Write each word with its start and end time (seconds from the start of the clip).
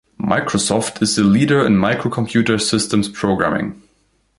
Microsoft 0.19 0.99
is 1.03 1.15
the 1.15 1.21
leader 1.21 1.63
in 1.63 1.73
microcomputer 1.73 2.59
systems 2.59 3.07
programming. 3.07 3.83